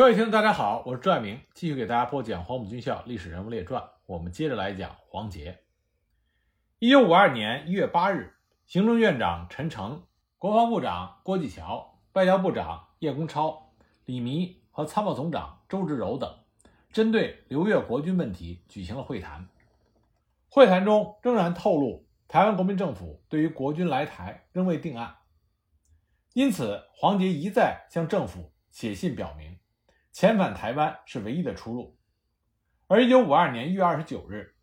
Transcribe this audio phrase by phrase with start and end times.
[0.00, 3.82] 各位听众，大家好，我是朱爱明，继续给大家播讲《黄埔军校历史人物列传》。
[4.06, 5.58] 我们接着来讲黄杰。
[6.78, 8.32] 一九五二年一月八日，
[8.64, 10.02] 行政院长陈诚、
[10.38, 13.74] 国防部长郭继桥、外交部长叶公超、
[14.06, 16.34] 李弥和参谋总长周至柔等，
[16.90, 19.50] 针对刘越国军问题举行了会谈。
[20.48, 25.18] 会谈中仍然透露，台湾国民政府对于国军来台仍未定案，
[26.32, 29.59] 因此黄杰一再向政府写信表明。
[30.12, 31.98] 遣返台湾是唯一的出路。
[32.86, 34.56] 而1952年1月29日，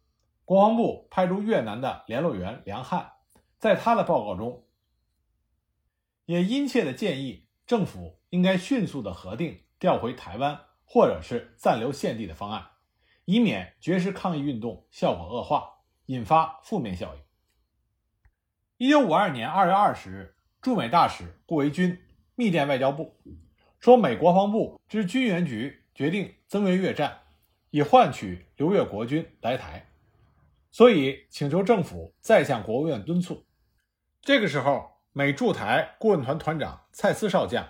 [0.44, 3.14] 国防部派出越南的联络员梁汉，
[3.58, 4.66] 在他的报告中，
[6.26, 12.68] 也殷切地建议政府应该迅速地核定调回台湾或者是暂留现地的方案，
[13.26, 18.90] 以免绝食抗议运动效果恶化，引发负面效应。
[18.90, 21.98] 1952年2月20日，驻美大使顾维钧
[22.36, 23.18] 密电外交部。
[23.88, 27.20] 说美国防部之军援局决定增援越战，
[27.70, 29.88] 以换取刘越国军来台，
[30.70, 33.46] 所以请求政府再向国务院敦促。
[34.22, 37.66] 这个时候，美驻台顾问团团长蔡思少将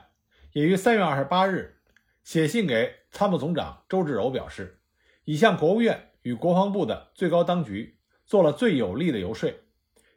[0.53, 1.81] 也于三月二十八日
[2.23, 4.81] 写信给参谋总长周至柔，表示
[5.23, 9.53] 已向国务院与国防部的最高当局做了最有力的游说，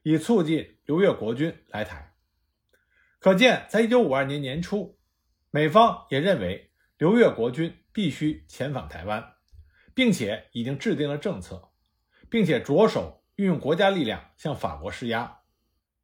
[0.03, 2.15] 以促进刘越国军来台。
[3.19, 4.97] 可见，在一九五二年年初。
[5.51, 9.35] 美方也认为刘越国军必须遣返台湾，
[9.95, 11.73] 并且已经制定了政策，
[12.29, 15.41] 并且着手运用国家力量向法国施压。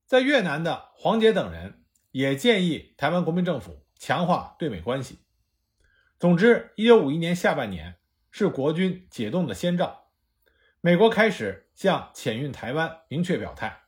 [0.05, 5.21] 在越南的黄杰等人也建议台湾国民政府强化对美关系。
[6.19, 7.97] 总之，一九五一年下半年
[8.31, 10.11] 是国军解冻的先兆，
[10.81, 13.83] 美国开始向遣运台湾明确表态。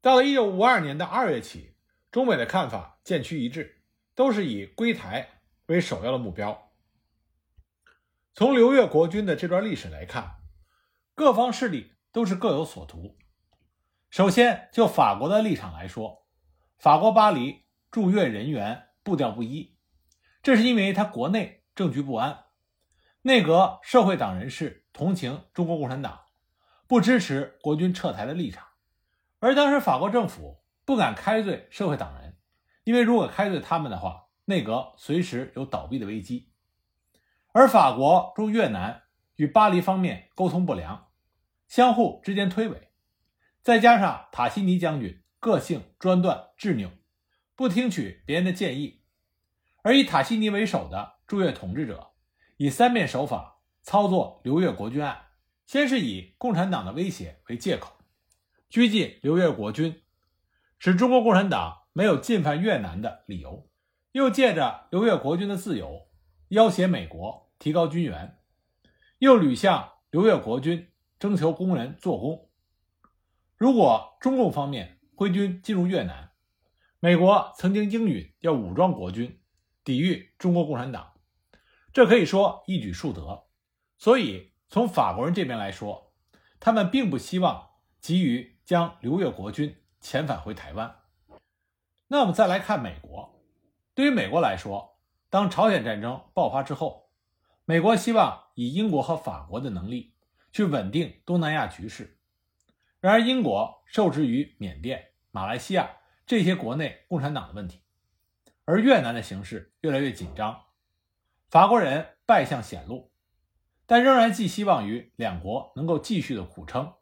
[0.00, 1.76] 到了一九五二年的二月起，
[2.10, 3.77] 中美的看法渐趋一致。
[4.18, 5.28] 都是以归台
[5.66, 6.72] 为首要的目标。
[8.34, 10.40] 从刘越国军的这段历史来看，
[11.14, 13.16] 各方势力都是各有所图。
[14.10, 16.26] 首先，就法国的立场来说，
[16.80, 19.78] 法国巴黎驻越人员步调不一，
[20.42, 22.46] 这是因为他国内政局不安，
[23.22, 26.22] 内阁社会党人士同情中国共产党，
[26.88, 28.66] 不支持国军撤台的立场，
[29.38, 32.27] 而当时法国政府不敢开罪社会党人。
[32.88, 36.48] 因为如果开罪他们的话，内阁随时有倒闭的危机。
[37.52, 39.02] 而法国驻越南
[39.36, 41.08] 与巴黎方面沟通不良，
[41.66, 42.78] 相互之间推诿，
[43.60, 46.90] 再加上塔西尼将军个性专断执拗，
[47.54, 49.02] 不听取别人的建议，
[49.82, 52.12] 而以塔西尼为首的驻越统治者
[52.56, 55.26] 以三面手法操作刘越国军案，
[55.66, 57.92] 先是以共产党的威胁为借口，
[58.70, 60.00] 拘禁刘越国军，
[60.78, 61.74] 使中国共产党。
[61.98, 63.68] 没有进犯越南的理由，
[64.12, 66.06] 又借着刘越国军的自由，
[66.46, 68.38] 要挟美国提高军援，
[69.18, 72.48] 又屡向刘越国军征求工人做工。
[73.56, 76.30] 如果中共方面挥军进入越南，
[77.00, 79.40] 美国曾经应允要武装国军，
[79.82, 81.14] 抵御中国共产党，
[81.92, 83.48] 这可以说一举数得。
[83.98, 86.12] 所以从法国人这边来说，
[86.60, 90.97] 他们并不希望急于将刘越国军遣返回台湾。
[92.10, 93.38] 那我们再来看美国，
[93.94, 94.98] 对于美国来说，
[95.28, 97.10] 当朝鲜战争爆发之后，
[97.66, 100.14] 美国希望以英国和法国的能力
[100.50, 102.18] 去稳定东南亚局势。
[103.00, 105.90] 然而，英国受制于缅甸、马来西亚
[106.26, 107.82] 这些国内共产党的问题，
[108.64, 110.64] 而越南的形势越来越紧张，
[111.50, 113.12] 法国人败相显露，
[113.84, 116.94] 但仍然寄希望于两国能够继续的苦撑，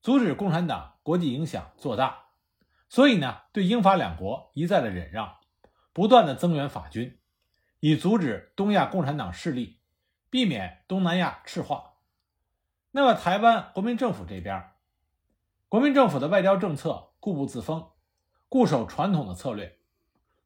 [0.00, 2.23] 阻止共产党国际影响做大。
[2.94, 5.38] 所以呢，对英法两国一再的忍让，
[5.92, 7.18] 不断的增援法军，
[7.80, 9.80] 以阻止东亚共产党势力，
[10.30, 11.94] 避免东南亚赤化。
[12.92, 14.70] 那么，台湾国民政府这边，
[15.68, 17.90] 国民政府的外交政策固步自封，
[18.48, 19.76] 固守传统的策略，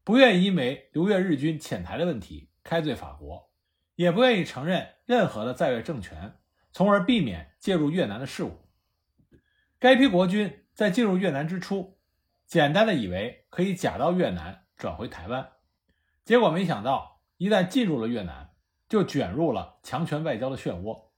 [0.03, 3.51] 不愿意因为留越日军遣台的问题开罪法国，
[3.95, 6.39] 也不愿意承认任何的在越政权，
[6.73, 8.57] 从而避免介入越南的事务。
[9.79, 11.98] 该批国军在进入越南之初。
[12.49, 15.53] 简单的以为可以假到越南转回台湾，
[16.25, 18.55] 结果没想到一旦进入了越南，
[18.89, 21.11] 就卷入了强权外交的漩涡。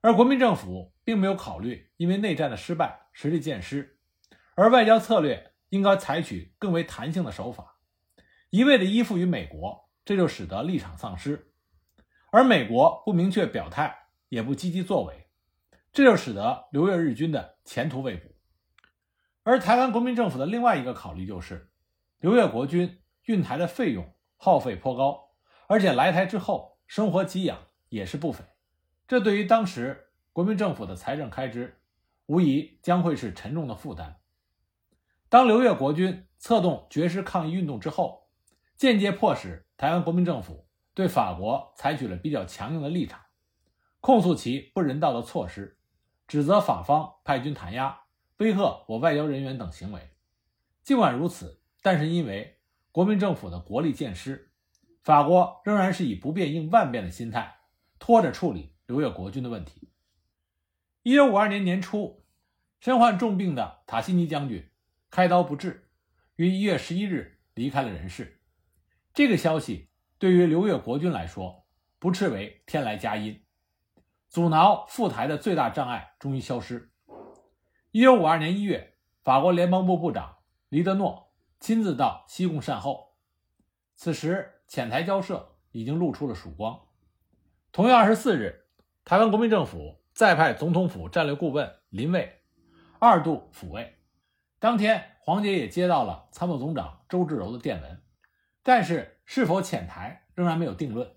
[0.00, 3.98] 而国民政府并没有考虑，因为内战的失败实力渐失，
[4.54, 7.80] 而外交策略应该采取更为弹性的手法，
[8.50, 11.50] 一味的依附于美国，这就使得立场丧失。
[12.30, 13.92] 而美国不明确表态，
[14.28, 15.26] 也不积极作为，
[15.92, 18.37] 这就使得刘越日军的前途未卜。
[19.48, 21.70] 而台湾国民政府的另外一个考虑就是，
[22.20, 25.30] 刘越国军运台的费用耗费颇高，
[25.66, 27.58] 而且来台之后生活给养
[27.88, 28.44] 也是不菲，
[29.06, 31.80] 这对于当时国民政府的财政开支，
[32.26, 34.18] 无疑将会是沉重的负担。
[35.30, 38.28] 当刘越国军策动绝食抗议运动之后，
[38.76, 43.18] 间接迫使台湾国民政府对法国采取了比较强硬的立场，
[44.02, 45.78] 控诉其不人道的措施，
[46.26, 48.02] 指责法方派军弹压、
[48.38, 50.10] 威吓我外交人员等行为。
[50.82, 52.60] 尽管如此，但是因为
[52.92, 54.52] 国民政府的国力渐失，
[55.02, 57.58] 法国仍然是以不变应万变的心态
[57.98, 59.92] 拖着处理刘越国军的问题。
[61.02, 62.24] 一九五二年年初，
[62.80, 64.70] 身患重病的塔西尼将军
[65.10, 65.88] 开刀不治，
[66.36, 68.40] 于一月十一日离开了人世。
[69.12, 71.66] 这个消息对于刘越国军来说，
[71.98, 73.42] 不斥为天来佳音，
[74.28, 76.92] 阻挠赴台的最大障碍终于消失。
[77.90, 80.36] 一九五二年一月，法国联邦部部长。
[80.68, 83.14] 黎德诺亲自到西贡善后，
[83.94, 86.78] 此时浅台交涉已经露出了曙光。
[87.72, 88.66] 同月二十四日，
[89.06, 92.42] 台湾国民政府再派总统府战略顾问林蔚
[92.98, 93.96] 二度抚慰。
[94.58, 98.02] 当天，黄杰也接到了参谋总长周至柔的电文，
[98.62, 101.10] 但是是否潜台仍然没有定论。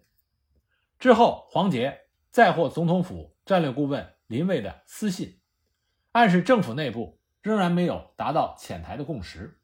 [0.97, 5.40] 之后，黄杰再获总统府战略顾问林蔚的私信，
[6.11, 7.17] 暗示政府内部。
[7.43, 9.59] 仍然没有达到潜台的共识，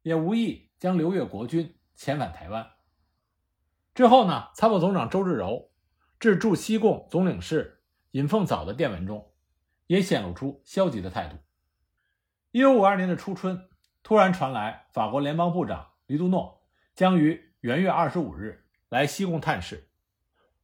[0.00, 2.70] 也无意将刘越国军遣返台湾。
[3.94, 5.70] 之后呢，参谋总长周至柔
[6.18, 9.30] 致驻西贡总领事尹凤藻的电文中，
[9.88, 11.36] 也显露出消极的态度。
[12.50, 13.68] 一九五二年的初春，
[14.02, 16.62] 突然传来法国联邦部长黎杜诺
[16.94, 19.90] 将于元月二十五日来西贡探视，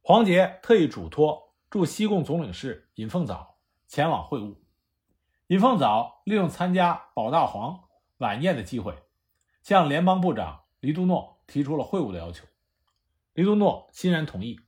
[0.01, 4.64] 黄杰特意嘱托驻西贡总领事尹凤藻前往会晤。
[5.47, 7.83] 尹凤藻利用参加保大皇
[8.17, 8.97] 晚宴的机会，
[9.61, 12.47] 向联邦部长黎都诺提出了会晤的要求。
[13.33, 14.59] 黎都诺欣然同意，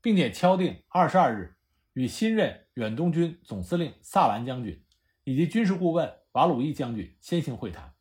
[0.00, 1.56] 并且敲定二十二日
[1.94, 4.84] 与新任远东军总司令萨兰将军
[5.24, 7.92] 以及军事顾问瓦鲁伊将军先行会谈，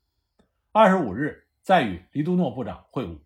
[0.72, 3.18] 二十五日再与黎都诺部长会晤。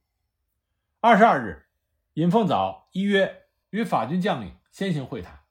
[1.01, 1.65] 二十二日，
[2.13, 5.42] 尹凤藻依约与法军将领先行会谈。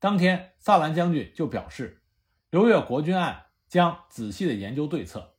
[0.00, 2.00] 当天，萨兰将军就表示。
[2.54, 5.34] 刘越国军案将仔细的研究对策。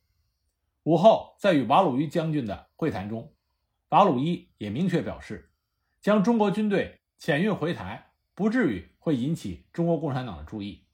[0.82, 3.34] 午后，在与瓦鲁伊将军的会谈中，
[3.88, 5.50] 瓦鲁伊也明确表示，
[6.02, 10.84] 将中国军队遣运回台不至于会引起中国共产党的注意。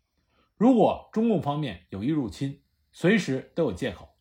[0.57, 4.15] 如果中共方面有意入侵，随时都有借口，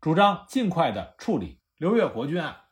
[0.00, 2.64] 主张尽快的处理刘越国军案。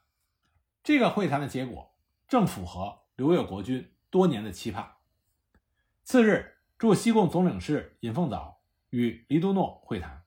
[0.82, 1.94] 这个会谈的结果
[2.26, 4.96] 正符合刘越国军多年的期盼。
[6.02, 8.56] 次日，驻西贡总领事尹凤藻。
[8.90, 10.24] 与黎都诺会谈，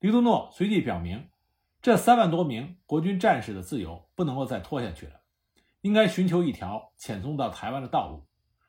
[0.00, 1.28] 黎都诺随即表明，
[1.82, 5.20] 这三万多名国军战士的自由不能够再拖下去了，
[5.82, 8.26] 应该寻求一条遣送到台湾的道路，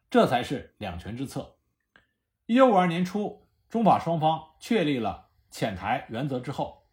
[0.10, 1.58] 这才是两全之策。
[2.46, 6.84] 一九五二年初，中法双方确立了遣台原则之后，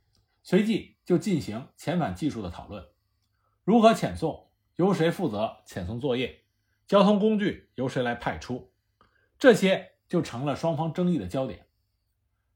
[0.43, 2.87] 随即就进行遣返技术的讨论，
[3.65, 6.45] 如何遣送，由谁负责遣送作业，
[6.87, 8.73] 交通工具由谁来派出，
[9.39, 11.67] 这些就成了双方争议的焦点。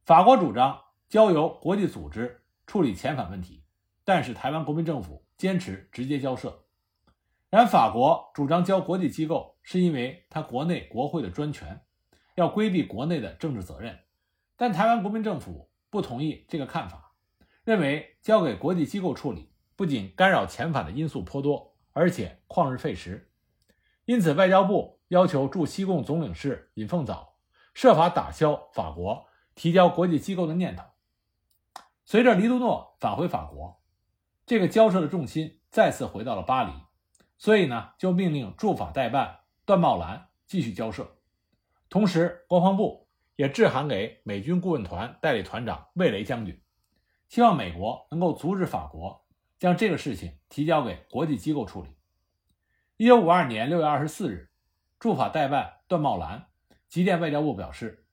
[0.06, 3.64] 法国主张交由国际组织处理遣返问题，
[4.04, 6.64] 但是台湾国民政府坚持直接交涉。
[7.50, 11.80] 然法国主张交国际机构，是因为他国内国会的专权，
[12.36, 13.98] 要规避国内的政治责任。
[14.56, 17.10] 但台湾国民政府不同意这个看法，
[17.64, 23.32] 认为交给国际机构处理，不仅干扰遣返的因素颇多，而且旷日费时。
[24.04, 27.34] 因此，外交部要求驻西贡总领事尹凤藻
[27.74, 29.26] 设法打消法国。
[29.56, 30.84] 提交国际机构的念头。
[32.04, 33.82] 随着黎都诺返回法国，
[34.46, 36.72] 这个交涉的重心再次回到了巴黎，
[37.36, 41.16] 所以呢，就命令驻法代办段茂兰继续交涉。
[41.88, 46.62] 同时，国防部也致函给美军顾问团代理团长魏雷将军，
[47.28, 49.26] 希望美国能够阻止法国
[49.58, 51.96] 将这个事情提交给国际机构处理。
[52.98, 54.50] 一九五二年六月二十四日，
[55.00, 56.46] 驻法代办段茂兰
[56.88, 58.05] 急电外交部表示。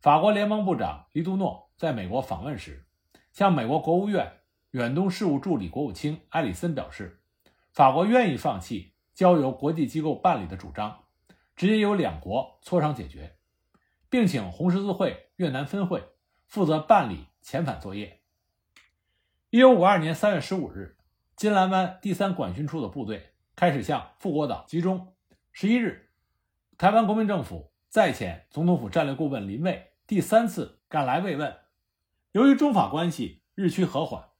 [0.00, 2.86] 法国联邦部长黎都诺在美国访问时，
[3.32, 4.32] 向美国国务院
[4.70, 7.20] 远东事务助理国务卿埃里森表示，
[7.70, 11.04] 法国愿意放弃交由国际机构办理的主张，
[11.54, 13.36] 直接由两国磋商解决，
[14.08, 16.02] 并请红十字会越南分会
[16.46, 18.22] 负责办理遣返作业。
[19.50, 20.96] 一九五二年三月十五日，
[21.36, 25.14] 金兰湾第三管训处的部队开始向富国岛集中。
[25.52, 26.08] 十一日，
[26.78, 29.88] 台湾国民政府再遣总统府战略顾问林蔚。
[30.10, 31.56] 第三次赶来慰问，
[32.32, 34.30] 由于中法关系日趋和缓，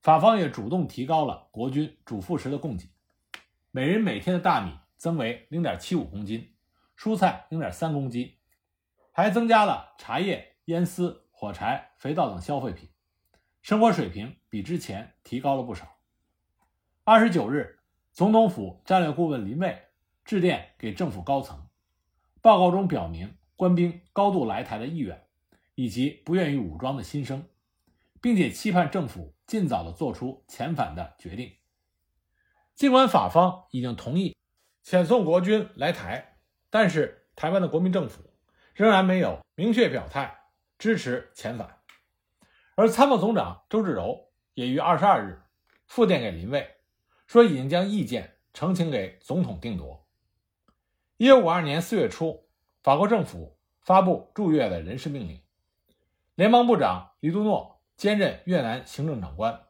[0.00, 2.88] 法方也主动提高了国军主副食的供给。
[3.70, 6.54] 每人每天的大米增为零点七五公斤，
[6.96, 8.38] 蔬菜零点三公斤，
[9.12, 12.88] 还增加了茶叶、烟丝、火柴、肥皂等消费品，
[13.60, 15.98] 生活水平比之前提高了不少。
[17.04, 17.80] 二十九日，
[18.14, 19.82] 总统府战略顾问林蔚
[20.24, 21.68] 致电给政府高层，
[22.40, 25.22] 报告中表明官兵高度来台的意愿，
[25.74, 27.44] 以及不愿意武装的心声，
[28.18, 31.52] 并且期盼政府尽早的做出遣返的决定。
[32.74, 34.34] 尽管法方已经同意
[34.82, 36.38] 遣送国军来台，
[36.70, 38.32] 但是台湾的国民政府
[38.72, 40.40] 仍然没有明确表态
[40.78, 41.80] 支持遣返。
[42.76, 45.42] 而参谋总长周至柔也于二十二日
[45.86, 46.66] 复电给林蔚，
[47.26, 50.08] 说已经将意见呈请给总统定夺。
[51.18, 52.48] 一九五二年四月初，
[52.82, 55.42] 法国政府发布驻越的人事命令，
[56.34, 59.66] 联邦部长黎都诺兼任越南行政长官，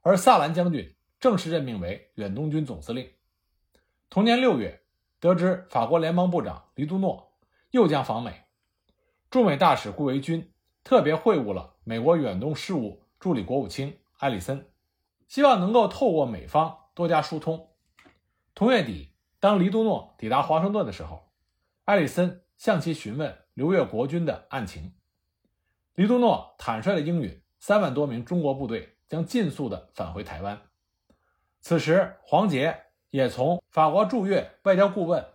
[0.00, 0.94] 而萨兰将军。
[1.20, 3.10] 正式任命为远东军总司令。
[4.10, 4.82] 同年六月，
[5.20, 7.32] 得知法国联邦部长黎都诺
[7.70, 8.42] 又将访美，
[9.30, 14.70] 驻美大使顾维钧特别会晤了美国远东事务助理国务卿埃里森，
[15.26, 17.70] 希望能够透过美方多加疏通。
[18.54, 21.32] 同月底，当黎都诺抵达华盛顿的时候，
[21.84, 24.94] 埃里森向其询问刘越国军的案情，
[25.94, 30.62] 黎都诺坦率的应允，三万多名中国部队将尽速的返回台湾。
[31.60, 35.26] 此时，黄杰也从法国驻越外交顾问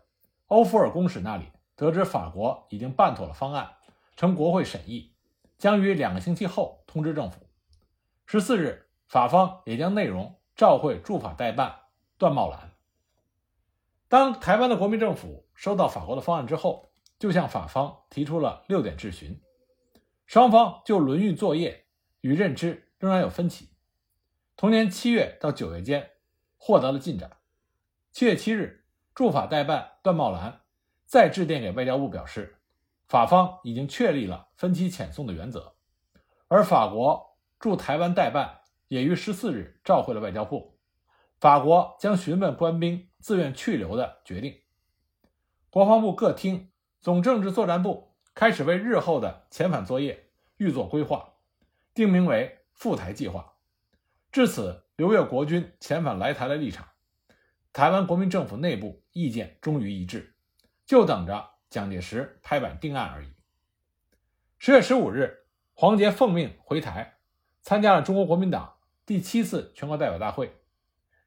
[0.48, 3.76] 欧福尔公使那里得知，法国已经办妥了方案，
[4.16, 5.14] 呈国会审议，
[5.60, 7.48] 将于两个星期后通知政府。
[8.26, 11.82] 十四日，法方也将内容照会驻法代办
[12.18, 12.72] 段茂兰。
[14.08, 19.42] 当台湾的国民政府收到法国的方案之后，就向法方提出了六点质询，
[20.26, 21.86] 双方就轮运作业
[22.22, 23.68] 与认知仍然有分歧。
[24.56, 26.12] 同年七月到九月间。
[26.62, 27.38] 获得了进展。
[28.12, 28.84] 七月七日，
[29.16, 30.60] 驻法代办段茂兰
[31.06, 32.60] 再致电给外交部，表示
[33.08, 35.76] 法方已经确立了分期遣送的原则，
[36.50, 40.78] 而法国驻台湾代办也于十四日召回了外交部，
[41.40, 44.54] 法国将询问官兵自愿去留的决定。
[45.70, 51.34] 国防部各厅、总政治作战部开始为日后的遣返作业预做规划，
[51.94, 53.54] 定名为“赴台计划”。
[54.32, 54.86] 至此。
[55.00, 56.90] 刘越国军遣返来台的立场，
[57.72, 60.36] 台湾国民政府内部意见终于一致，
[60.86, 63.30] 就等着蒋介石拍板定案而已。
[64.58, 67.20] 十月十五日，黄杰奉命回台，
[67.62, 70.54] 参加了中国国民党第七次全国代表大会。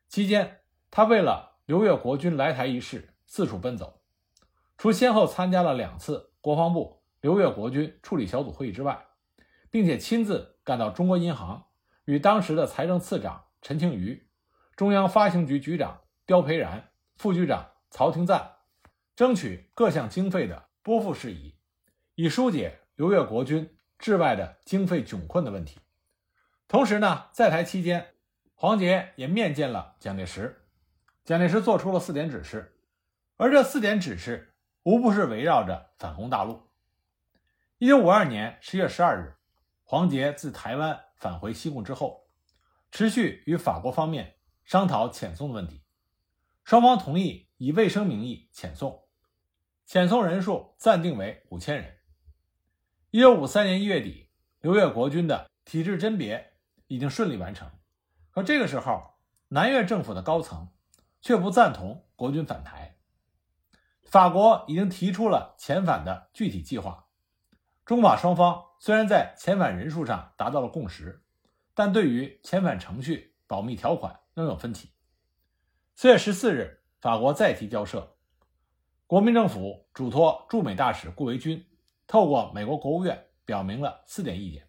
[0.07, 4.02] 期间，他为了刘越国军来台一事四处奔走，
[4.83, 9.07] 除先后参加了两次国防部刘越国军处理小组会议之外，
[9.71, 11.67] 并且亲自赶到中国银行，
[12.05, 13.45] 与当时的财政次长。
[13.61, 14.29] 陈庆余、
[14.75, 18.57] 中央发行局局长刁培然、副局长曹廷赞
[19.15, 21.55] 争取各项经费的拨付事宜，
[22.17, 25.79] 以疏解刘越国军治外的经费窘困的问题。
[26.67, 28.15] 同时呢，在台期间，
[28.57, 30.67] 黄杰也面见了蒋介石。
[31.25, 32.77] 蒋介石做出了四点指示，
[33.37, 34.49] 而这四点指示
[34.85, 36.69] 无不是围绕着反攻大陆。
[37.79, 39.37] 一九五二年十月十二日，
[39.85, 42.23] 黄杰自台湾返回西贡之后。
[42.91, 45.83] 持续与法国方面商讨遣送的问题，
[46.63, 49.05] 双方同意以卫生名义遣送，
[49.89, 51.97] 遣送人数暂定为五千人。
[53.11, 54.29] 一九五三年一月底，
[54.61, 56.53] 刘越国军的体制甄别
[56.87, 57.71] 已经顺利完成，
[58.31, 59.15] 可这个时候，
[59.49, 60.69] 南越政府的高层
[61.23, 62.92] 却不赞同国军返台。
[64.13, 67.07] 法国已经提出了遣返的具体计划，
[67.87, 71.25] 中法双方虽然在遣返人数上达到了共识。
[71.73, 74.91] 但对于遣返程序保密条款仍有分歧。
[75.95, 78.15] 四月十四日，法国再提交涉，
[79.07, 81.65] 国民政府嘱托驻美大使顾维钧
[82.07, 84.69] 透过美国国务院表明了四点意见。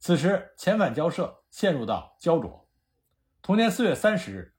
[0.00, 2.68] 此时，遣返交涉陷入到焦灼。
[3.40, 4.56] 同年四月三十日，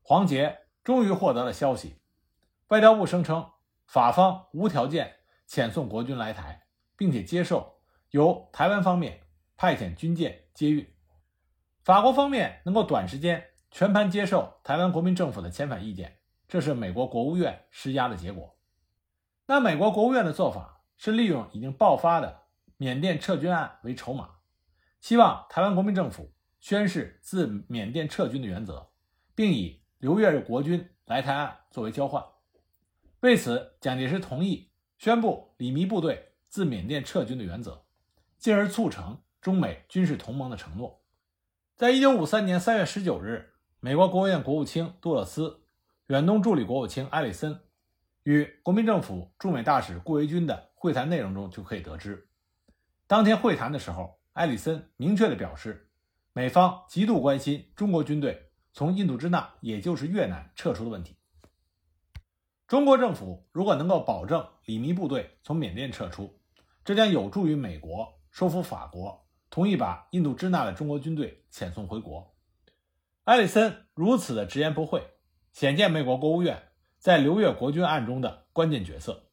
[0.00, 2.00] 黄杰终于获得了消息，
[2.72, 3.50] 外交部声称
[3.84, 6.62] 法方无条件遣送国军来台，
[6.96, 9.20] 并且接受由台湾方面
[9.58, 10.90] 派遣军舰接运。
[11.84, 18.56] 法国方面能够短时间全盘接受台湾国民政府的遣返意见，这是美国国务院施压的结果。
[19.44, 22.44] 那美国国务院的做法是利用已经爆发的
[22.78, 24.30] 缅甸撤军案为筹码，
[24.98, 28.90] 希望台湾国民政府宣示自缅甸撤军的原则，
[29.34, 32.24] 并以刘越国军来台案作为交换。
[33.22, 37.84] 为此，蒋介石同意宣布李弥部队自缅甸撤军的原则，
[38.36, 41.04] 进而促成中美军事同盟的承诺。
[41.76, 45.60] 在一九五三年三月十九日，美国国务院国务卿杜勒斯
[46.08, 47.60] 远东助理国务卿埃里森
[48.24, 52.26] 与国民政府驻美大使顾维钧的会谈内容中就可以得知，
[53.06, 55.88] 当天会谈的时候，埃里森明确地表示，
[56.32, 61.14] 美方极度关心中国军队从印度支那，也就是越南撤出的问题。
[62.72, 66.40] 中国政府如果能够保证李弥部队从缅甸撤出，
[66.86, 72.34] 这将有助于美国说服法国同意把印度支那的中国军队遣送回国。
[73.24, 75.06] 埃里森如此的直言不讳，
[75.52, 79.24] 显见美国国务院在刘越国军案中的关键角色。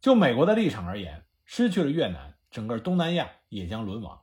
[0.00, 4.22] 就美国的立场而言，失去了越南，整个东南亚也将沦亡。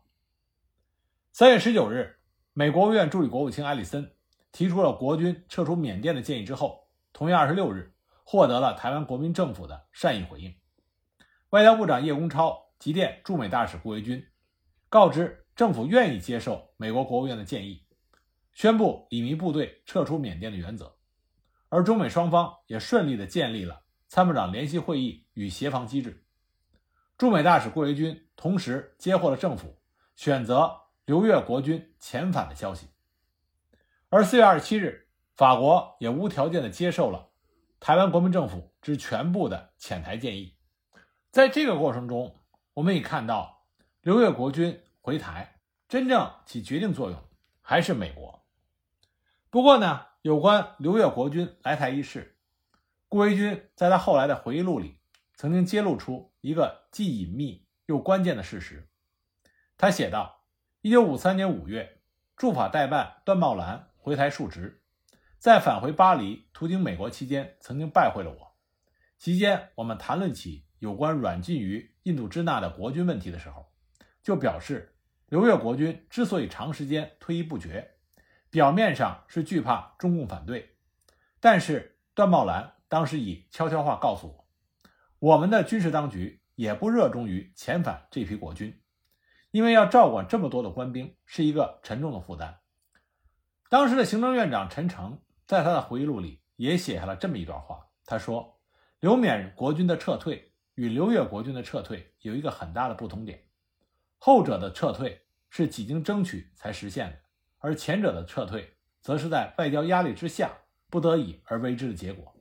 [1.32, 2.18] 三月十九日，
[2.54, 4.16] 美国务院助理国务卿埃里森
[4.52, 7.91] 提出了国军撤出缅甸的建议之后，同月二十六日
[8.24, 10.56] 获得了台湾国民政府的善意回应。
[11.50, 14.26] 外交部长叶公超急电驻美大使顾维钧，
[14.90, 17.86] 告知政府愿意接受美国国务院的建议。
[18.54, 20.96] 宣布李弥部队撤出缅甸的原则，
[21.70, 26.26] 而中美双方也顺利地建立了参谋长联席会议与协防机制。
[27.18, 29.78] 驻美大使顾维钧同时接获了政府
[30.16, 30.70] 选择
[31.06, 32.88] 留越国军遣返的消息。
[34.10, 37.30] 而四月二十七日，法国也无条件地接受了
[37.82, 40.56] 台湾国民政府之全部的遣台建议。
[41.32, 42.36] 在这个过程中，
[42.76, 43.66] 我们也看到
[44.02, 45.60] 刘越国军回台
[45.90, 47.20] 真正起决定作用
[47.60, 48.46] 还是美国。
[49.50, 52.38] 不过呢，有关刘越国军来台一事，
[53.10, 55.00] 顾维钧在他后来的回忆录里
[55.34, 58.88] 曾经揭露出一个既隐秘又关键的事实。
[59.76, 60.44] 他写道：，
[60.82, 62.00] 一九五三年五月，
[62.38, 64.81] 驻法代办段茂兰回台述职，
[65.42, 68.56] 在返回巴黎途经美国期间，曾经拜会了我。
[69.18, 73.72] 期间，我们谈论起有关软禁于印度支那的国军问题的时候，
[74.22, 74.96] 就表示
[75.30, 77.96] 刘越国军之所以长时间推依不决。
[78.52, 80.76] 表面上是惧怕中共反对，
[81.40, 84.48] 但是段茂兰当时以悄悄话告诉我，
[85.18, 88.80] 我们的军事当局也不热衷于遣返这批国军，
[89.50, 92.60] 因为要照管这么多的官兵是一个沉重的负担。
[93.70, 95.20] 当时的行政院长陈诚
[95.52, 98.58] 在他的回忆录里也写下了这么一段话，他说
[99.02, 103.50] ：“刘缅国军的撤退与刘越国军的撤退有一个很大的不同点，
[104.18, 107.18] 后者的撤退是几经争取才实现的。”
[107.60, 110.54] 而前者的撤退，则是在外交压力之下
[110.90, 112.34] 不得已而为之的结果。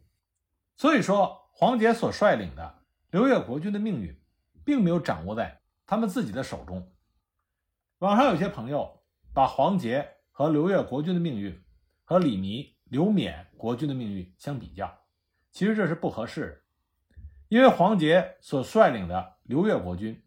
[0.76, 4.16] 所以说，黄杰所率领的刘越国军的命运，
[4.64, 6.94] 并没有掌握在他们自己的手中。
[7.98, 9.02] 网上有些朋友
[9.34, 11.60] 把黄杰和刘越国军的命运
[12.04, 14.92] 和李弥、刘缅国军的命运相比较，
[15.52, 16.60] 其实这是不合适的。
[17.46, 20.20] 因为黄杰所率领的刘越国军，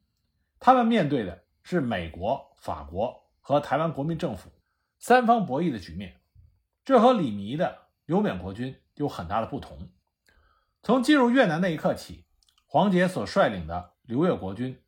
[0.61, 4.49] 他们面对的是美国、法国和台湾国民政府。
[4.97, 6.21] 三方博弈的局面，
[6.85, 9.89] 这和李弥的刘缅国军有很大的不同。
[10.81, 12.23] 从进入越南那一刻起，
[12.65, 14.81] 黄杰所率领的刘越国军，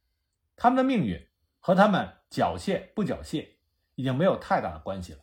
[0.56, 1.28] 他们的命运
[1.60, 3.56] 和他们缴械不缴械
[3.96, 5.20] 已经没有太大的关系了。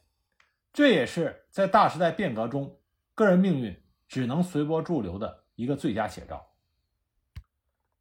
[0.72, 2.78] 这也是在大时代变革中，
[3.14, 6.52] 个人命运只能随波逐流的一个最佳写照。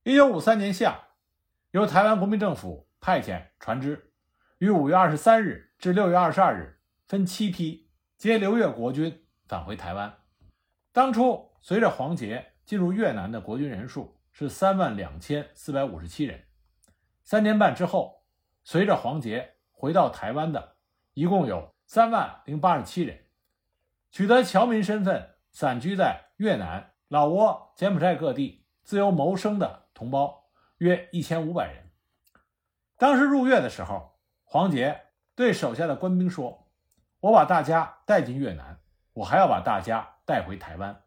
[0.03, 0.99] 一九五三年夏，
[1.71, 4.12] 由台湾国民政府派遣船只，
[4.57, 6.77] 于五月二十三日至六月二十二日。
[7.07, 10.19] 分七批接刘越国军返回台湾。
[10.93, 16.45] 当初随着黄杰进入越南的国军人数是三万两千四百五十七人。
[17.25, 18.23] 三年半之后，
[18.63, 20.77] 随着黄杰回到台湾的，
[21.13, 23.25] 一共有三万零八十七人。
[24.12, 30.45] 取得侨民身份、散居在越南、老挝、柬埔寨各地自由谋生的同胞
[30.77, 31.91] 约一千五百人。
[32.95, 36.71] 当时入粤的时候，黄杰对手下的官兵说。
[37.19, 38.80] 我把大家带进越南，
[39.12, 41.04] 我还要把大家带回台湾。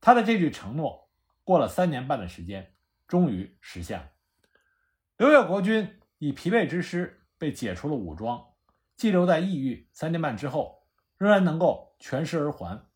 [0.00, 1.10] 他的这句承诺，
[1.42, 2.72] 过了三年半的时间，
[3.08, 4.08] 终于实现了。
[5.16, 8.49] 刘越国军以疲惫之师被解除了武装，
[9.00, 10.86] 寄留在异域三年半之后，
[11.16, 12.86] 仍然能够全尸而还。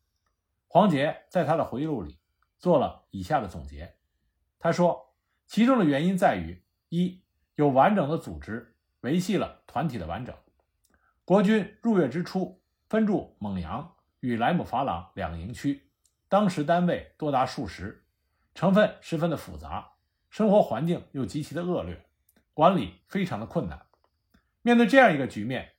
[0.67, 2.19] 黄杰在他的回忆录里
[2.59, 3.95] 做了以下的总结，
[4.59, 5.15] 他说
[5.47, 7.23] ：“其中的原因在于，一
[7.55, 10.35] 有完整的组织，维系了团体的完整。”
[11.25, 15.89] 国军入粤之初，分驻蒙阳与莱姆法朗两个营区，
[16.29, 18.05] 当时单位多达数十，
[18.53, 19.93] 成分十分的复杂，
[20.29, 22.05] 生活环境又极其的恶劣，
[22.53, 23.87] 管理非常的困难。
[24.61, 25.71] 面对这样一个局面，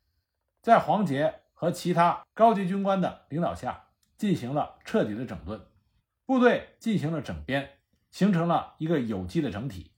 [0.66, 3.84] 在黄杰和其他高级军官的领导下，
[4.16, 5.60] 进行了彻底的整顿，
[6.24, 7.78] 部队进行了整编，
[8.10, 9.92] 形成了一个有机的整体，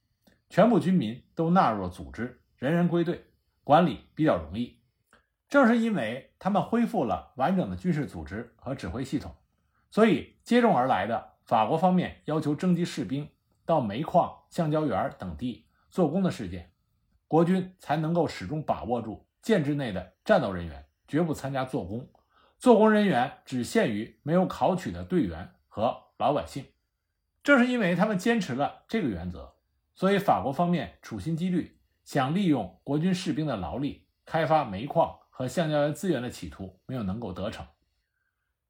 [0.50, 3.24] 全部军民都纳入了组织，人人归队，
[3.64, 4.78] 管理比较容易。
[5.48, 9.34] 正是因为他们恢复了完整的军事组织和指挥系统，
[9.90, 13.26] 所以接踵而来的法国方面要求征集士兵
[13.64, 16.70] 到煤矿、橡胶园等地做工的事件，
[17.26, 22.06] 国军才能够始终把握住建制内的战斗人员绝不参加做工，
[22.58, 26.66] 做工人员只限于没有考取的队员和老百姓。
[27.42, 29.54] 正是因为他们坚持了这个原则，
[29.94, 37.66] 所以法国方面处心积虑想利用国军士兵的劳力开发煤矿和橡胶资源的企图没有能够得逞。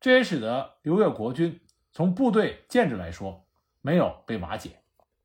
[0.00, 1.60] 这也使得刘越国军
[1.90, 3.48] 从部队建制来说
[3.80, 4.80] 没有被瓦解。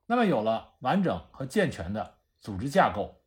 [0.08, 3.22] 那么有了完整和健全的组织架构，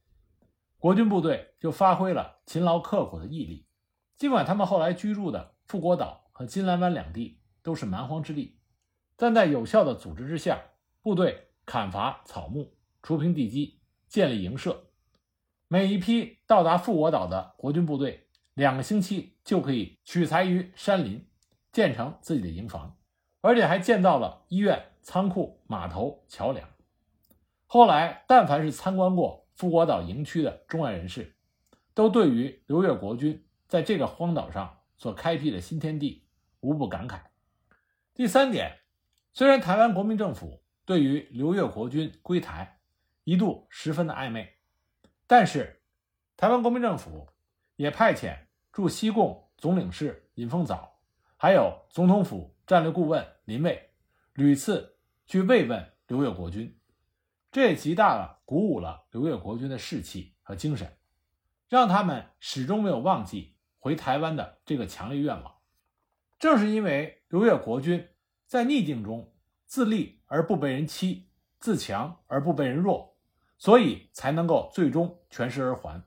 [0.78, 3.66] 国军部队就发挥了勤劳刻苦的毅力。
[4.16, 8.58] 尽管他们后来居住的富国岛和金兰湾两地都是蛮荒之地，
[9.16, 10.60] 但在有效的组织之下，
[11.02, 14.84] 部队砍伐草木、除平地基、建立营舍。
[15.68, 21.26] 每一批到达富国岛的国军部队，两个星期就可以取材于山林。
[21.72, 22.96] 建成自己的营房，
[23.42, 26.66] 而且还建造了医院、仓库、码头、桥梁。
[27.66, 31.34] 后来，但凡是参观过富国岛营区的中外人士，
[31.94, 36.26] 都对于刘越国军在这个荒岛上所开辟的新天地
[36.60, 37.20] 无不感慨。
[38.12, 38.80] 第三点，
[39.32, 42.80] 虽然台湾国民政府对于刘越国军归台
[43.24, 44.58] 一度十分的暧昧，
[45.26, 45.80] 但是
[46.36, 47.26] 台湾国民政府
[47.76, 48.36] 也派遣
[48.72, 51.00] 驻西贡总领事尹凤藻。
[51.38, 53.90] 还有总统府战略顾问林蔚
[54.34, 56.78] 屡次去慰问刘越国军，
[57.56, 60.98] 这也极大的鼓舞了刘越国军的士气和精神，
[61.70, 65.54] 让他们始终没有忘记回台湾的这个强烈愿望。
[66.38, 68.10] 正是因为刘越国军
[68.44, 69.32] 在逆境中
[69.64, 73.16] 自立而不被人欺，自强而不被人弱，
[73.56, 76.04] 所以才能够最终全师而还。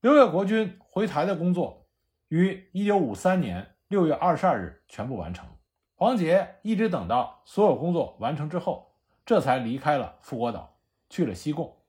[0.00, 1.88] 刘越国军回台的工作
[2.28, 3.74] 于一九五三年。
[3.88, 5.48] 六月二十二日全部完成，
[5.96, 8.93] 黄杰一直等到所有工作完成之后，
[9.26, 11.82] 这才离开了富国岛，去了西贡，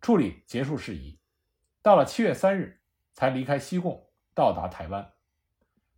[0.00, 1.18] 处理结束事宜。
[1.82, 2.80] 到了七月三日，
[3.12, 5.12] 才离开西贡，到达台湾。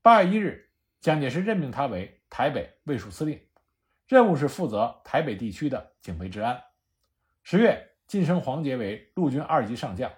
[0.02, 3.40] 八月一日，蒋介石任命他为台北卫戍司令，
[4.06, 6.62] 任务是负责台北地区的警备治安。
[7.42, 10.12] 十月，晋升黄杰为陆军二级上将。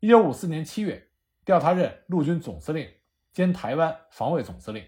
[0.00, 1.08] 一九五四年七月，
[1.44, 2.88] 调他任陆军总司令。
[3.32, 4.82] 兼台湾防卫总司令，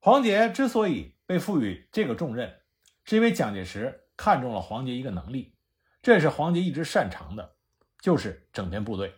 [0.00, 2.60] 黄杰之所以被赋予这个重任，
[3.04, 5.54] 是因为蒋介石看中了黄杰一个能力，
[6.02, 7.56] 这也是黄杰一直擅长的，
[8.00, 9.14] 就是整编部队。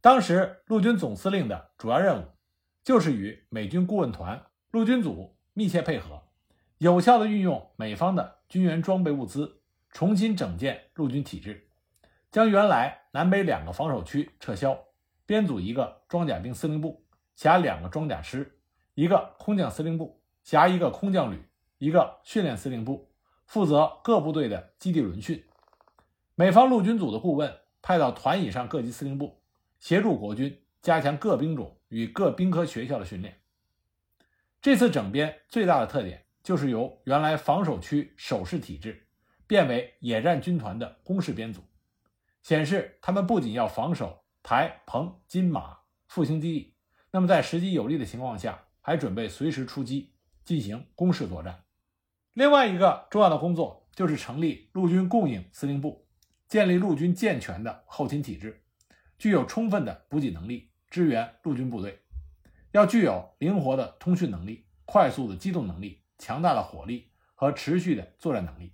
[0.00, 2.26] 当时陆军总司令的主要任务，
[2.84, 6.22] 就是与美军顾问团、陆军组密切配合，
[6.78, 11.68] 有效的运用美方的军援装备物资，重新整建陆军体制，
[12.30, 14.78] 将原来南北两个防守区撤销，
[15.26, 17.04] 编组一个装甲兵司令部。
[17.34, 18.58] 辖两个装甲师，
[18.94, 21.40] 一个空降司令部，辖一个空降旅，
[21.78, 23.12] 一个训练司令部，
[23.48, 25.42] 负责各部队的基地轮训。
[26.34, 29.40] 美方陆军组的顾问派到团以上各级司令部，
[29.80, 33.40] 协助国军加强各兵种与各兵科学校的训练。
[34.60, 39.08] 这次整编最大的特点就是由原来防守区守势体制
[39.46, 41.62] 变为野战军团的攻势编组，
[42.42, 46.74] 显示他们不仅要防守台、彭、金马复兴基地。
[47.10, 50.12] 那么，在时机有利的情况下，还准备随时出击
[50.44, 51.64] 进行攻势作战。
[52.38, 56.06] 另外一个重要的工作就是成立陆军供应司令部，
[56.46, 58.62] 建立陆军健全的后勤体制，
[59.18, 62.00] 具有充分的补给能力，支援陆军部队。
[62.70, 68.72] 要具有灵活的通讯能力、快速的机动能力、强大的火力和持续的作战能力。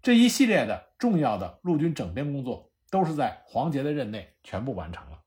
[0.00, 5.20] 这一系列的重要的陆军整编工作，都是在黄杰的任内全部完成了。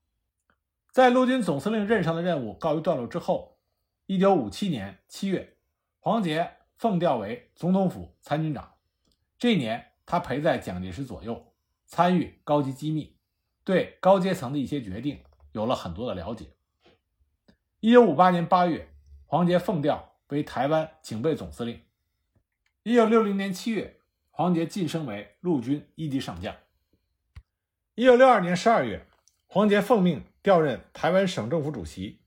[0.90, 3.60] 在陆军总司令任上的任务告一段落之后，
[4.06, 5.56] 一九五七年七月，
[6.00, 8.72] 黄杰奉调为总统府参军长。
[9.38, 11.52] 这一年，他陪在蒋介石左右，
[11.84, 13.16] 参与高级机密，
[13.64, 15.20] 对高阶层的一些决定
[15.52, 16.46] 有了很多的了解。
[17.80, 18.88] 一九五八年八月，
[19.26, 21.82] 黄杰奉调为台湾警备总司令。
[22.84, 26.56] 一九六零年七月，黄杰晋升为陆军一级上将。
[27.94, 29.04] 一九六二年十二月，
[29.46, 30.24] 黄杰奉命。
[30.40, 32.22] 调任台湾省政府主席，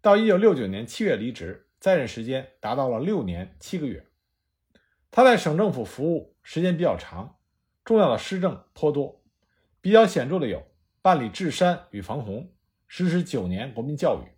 [0.00, 4.06] 到一九六九年七月离职，在任时间达到了六年七个月。
[5.10, 7.38] 他在省政府服务时间比较长，
[7.84, 9.24] 重要的施政颇多，
[9.80, 10.62] 比较显著的有
[11.02, 12.52] 办理治山与防洪，
[12.86, 14.30] 实施九年国民教育，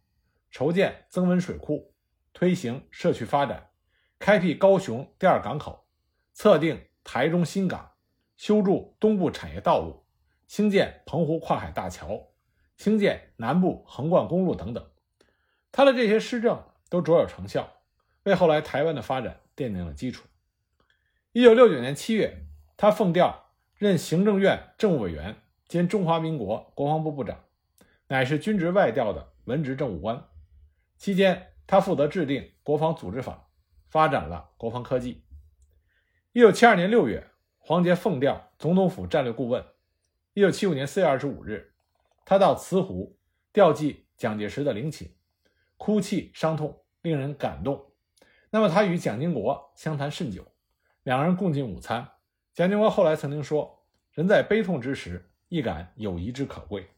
[0.50, 1.92] 筹建增温水库，
[2.32, 3.70] 推行社区发展，
[4.18, 5.84] 开辟高雄第二港口，
[6.32, 7.92] 测定台中新港，
[8.36, 10.06] 修筑东部产业道路，
[10.46, 12.28] 兴建澎湖跨海大桥。
[12.78, 14.90] 兴建南部横贯公路等等，
[15.70, 17.72] 他的这些施政都卓有成效，
[18.24, 20.28] 为后来台湾的发展奠定了基础。
[21.32, 22.44] 一九六九年七月，
[22.76, 27.46] 他奉调任行政院政务委员兼中华民国国防部部长，
[28.08, 30.22] 乃是军职外调的文职政务官。
[30.98, 33.48] 期间，他负责制定国防组织法，
[33.88, 35.24] 发展了国防科技。
[36.32, 37.26] 一九七二年六月，
[37.56, 39.64] 黄杰奉调总统府战略顾问。
[40.34, 41.72] 一九七五年四月二十五日，
[42.26, 43.18] 他到慈湖
[43.50, 45.14] 调祭蒋介石的陵寝，
[45.78, 47.92] 哭泣伤痛，令人感动。
[48.50, 50.46] 那么，他与蒋经国相谈甚久，
[51.02, 52.08] 两人共进午餐。
[52.54, 56.88] 蒋经国后来曾经说：“人在悲痛之时，亦感友谊之可贵。”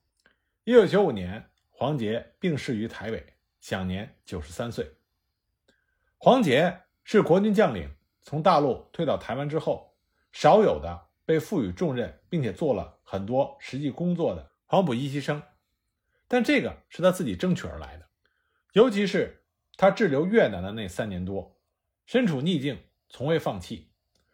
[0.64, 3.24] 一九九五年，黄杰病逝于台北，
[3.60, 4.90] 享年九十三岁。
[6.18, 7.88] 黄杰是国军将领，
[8.22, 9.94] 从大陆退到台湾之后，
[10.32, 15.42] 少有的被赋予重任，并且做了很多实际工作的黄埔一期生。
[16.26, 18.08] 但这个是他自己争取而来的，
[18.72, 19.43] 尤其是
[19.76, 21.56] 他滞留越南的那三年多，
[22.06, 23.90] 身处逆境，从未放弃，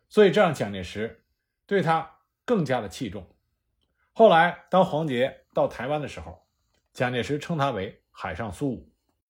[0.09, 1.25] 所以这让蒋介石
[1.67, 3.27] 对他更加的器重。
[4.13, 6.47] 后来，当黄杰到台湾的时候，
[6.93, 8.90] 蒋介石称他为“海上苏武”。